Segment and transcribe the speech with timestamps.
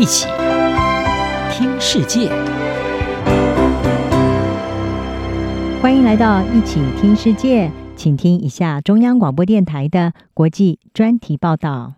[0.00, 0.26] 一起
[1.52, 2.30] 听世界，
[5.82, 11.96] 欢迎来到一起听世界，请听一下中央广播电台的国际专题报道。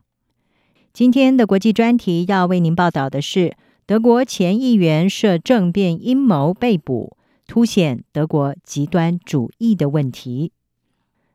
[0.93, 3.57] 今天的国际专题要为您报道的是：
[3.87, 7.17] 德国前议员涉政变阴谋被捕，
[7.47, 10.51] 凸显德国极端主义的问题。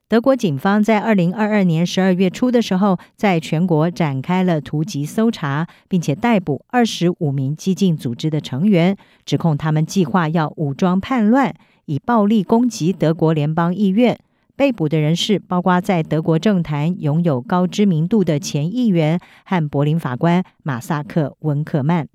[0.10, 11.54] 德国警方在二零二二年十二月初的时候，在全国展开了突击搜查，并且逮捕二十五名激进组织的成员，指控他们计划要武装叛乱，
[11.88, 14.18] 以暴力攻击德国联邦议院。
[14.56, 22.08] 被捕的人士包括在德国政坛拥有高知名度的前议员和柏林法官马萨克温克曼。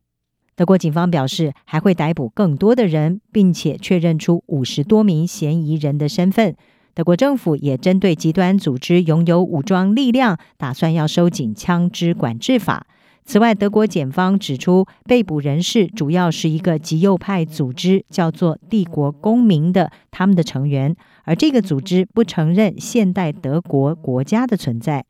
[0.57, 6.57] 德国警方表示，还会逮捕更多的人，并且确认出五十多名嫌疑人的身份。
[6.95, 12.87] 德国政府也针对极端组织拥有武装力量，打算要收紧枪支管制法。
[13.25, 20.95] 此外，德国检方指出，被捕人士主要是一个极右派组织，叫做“帝国公民”的他们的成员，
[21.25, 25.05] 而这个组织不承认现代德国国家的存在。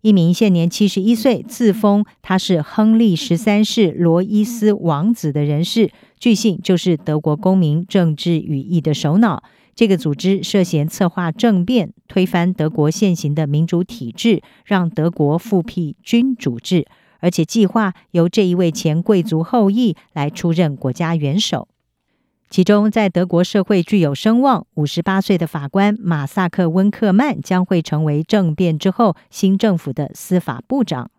[0.00, 9.42] 一名现年七十一岁、自封他是亨利十三世罗伊斯王子的人士，据信就是德国公民政治羽翼的首脑。
[9.76, 16.86] 这个组织涉嫌策划政变，推翻德国现行的民主体制，让德国复辟君主制，
[17.20, 21.68] 而且计划由这一位前贵族后裔来出任国家元首。
[22.48, 31.10] 其中，在德国社会具有声望、五十八岁的法官马萨克温克曼将会成为政变之后新政府的司法部长。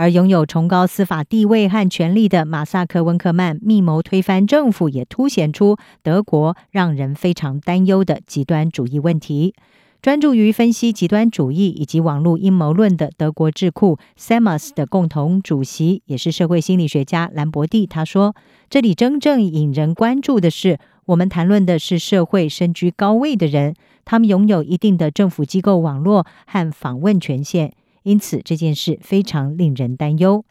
[0.00, 9.54] 而拥有崇高司法地位和权力的马萨克温克曼密谋推翻政府，也凸显出德国让人非常担忧的极端主义问题。
[10.00, 18.34] 专注于分析极端主义以及网络阴谋论的德国智库 SEMAS 的共同主席，也是社会心理学家兰博蒂他说
[18.70, 23.74] ：“这里真正引人关注的是，我们谈论的是社会身居高位的人，
[24.06, 30.44] 他们拥有一定的政府机构网络和访问权限。”因此，这件事非常令人担忧。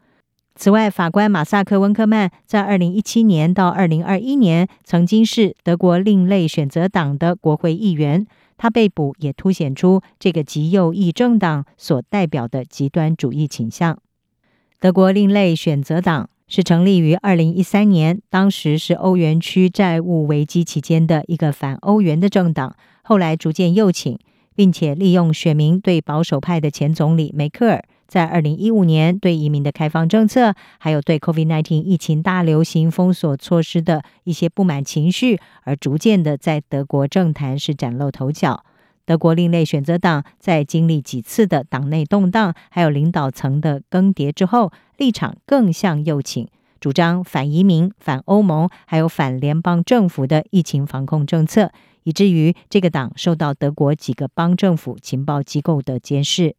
[0.56, 8.28] 此外，法官马萨克温克曼在二零一七年到二零二一年曾经是德国另类选择党的国会议员。
[8.62, 13.98] 他被捕也凸显出这个极右翼政党所代表的极端主义倾向。
[14.81, 24.20] 德国另类选择党是成立于二零一三年，当时是欧元区债务危机期间的一个反欧元的政党，后来逐渐右倾。
[24.59, 38.66] 并且利用选民对保守派的前总理梅克尔在二零一五年对移民的开放政策，还有对 COVID-19 疫情大流行封锁措施的一些不满情绪，而逐渐的在德国政坛是崭露头角。
[39.06, 46.46] 德国另类选择党在经历几次的党内动荡，还有领导层的更迭之后，立场更向右倾，
[46.81, 51.72] 主张反移民、反欧盟，还有反联邦政府的疫情防控政策。
[52.04, 56.56] 以至于这个党受到德国几个邦政府情报机构的监视。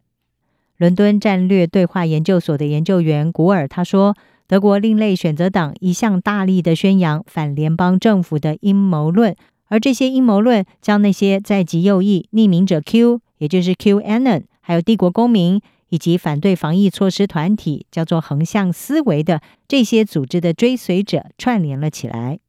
[0.77, 4.17] 伦敦战略对话研究所的研究员古尔他说
[4.49, 9.37] ：“德国另类选择党一向大力的宣扬反联邦政府的阴谋论，
[9.67, 22.41] 而这些阴谋论将那些在极右翼匿名者 Q，也就是 QAnon，还有帝国公民以及反对防疫措施团体叫做横向思维的这些组织的追随者串联了起来。”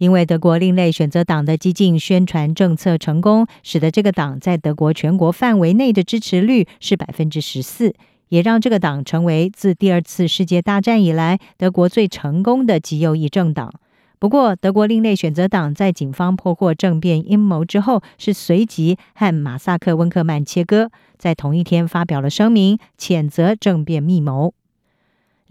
[0.00, 7.94] 因为德国另类选择党的激进宣传政策成功，使得这个党在德国全国范围内的支持率是百分之十四，
[8.30, 13.70] 也让这个党成为自第二次世界大战以来德国最成功的极右翼政党。
[14.18, 24.54] 不过，德国另类选择党在警方破获政变阴谋之后，是随即和马萨克温克曼切割，在同一天发表了声明，谴责政变密谋。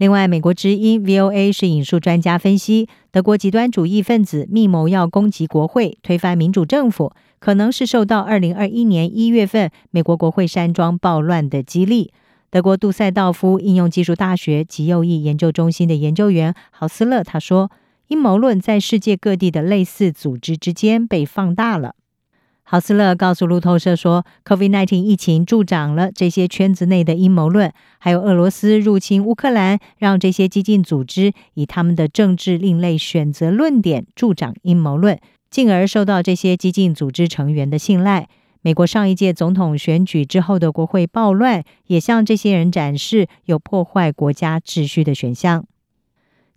[0.00, 12.14] 另外，美国之音 VOA 是引述专家分析，德国极端主义分子密谋要攻击国会、推翻民主政府，可能是受到二零二一年一月份美国国会山庄暴乱的激励。
[12.50, 17.70] 德国杜塞道夫应用技术大学极右翼研究中心的研究员豪斯勒他说
[18.08, 21.96] ：“阴谋论在世界各地的类似组织之间被放大了。”
[22.70, 35.18] 豪斯勒告诉路透社说，COVID-19 疫情助长了这些圈子内的阴谋论，还有俄罗斯入侵乌克兰，让这些激进组织以他们的政治另类选择论点助长阴谋论，
[35.50, 38.28] 进而受到这些激进组织成员的信赖。
[38.62, 45.66] 美国上一届总统选举之后的国会暴乱，也向这些人展示有破坏国家秩序的选项。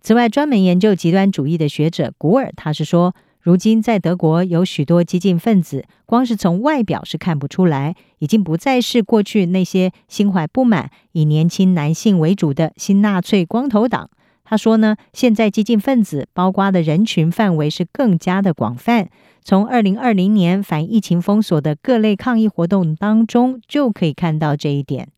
[0.00, 3.16] 此外，专门研究极端主义的学者古尔，他是说。
[3.44, 14.08] 如今，在德国有许多激进分子，光是从外表是看不出来，已经不再是过去那些心怀不满、以年轻男性为主的新纳粹光头党。
[14.44, 19.10] 他说呢，现在激进分子包括的人群范围是更加的广泛，
[19.42, 25.08] 从二零二零年反疫情封锁的各类抗议活动当中就可以看到这一点。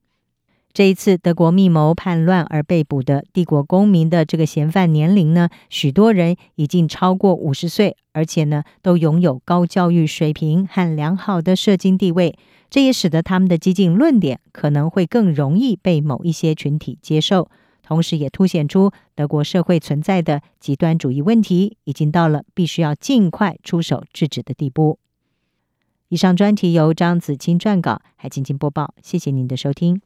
[0.76, 12.36] 这一次德国密谋叛乱而被捕的帝国公民的这个嫌犯年龄呢，许多人已经超过五十岁，而且呢都拥有高教育水平和良好的社经地位，
[12.68, 17.48] 这也使得他们的激进论点可能会更容易被某一些群体接受。
[17.82, 24.98] 同时，也凸显出德国社会存在的极端主义问题已经到了必须要尽快出手制止的地步。
[26.10, 28.92] 以上专题由张子清撰稿，还静静播报。
[29.02, 30.02] 谢谢您的收听。